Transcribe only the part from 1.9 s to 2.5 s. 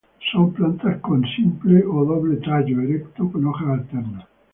doble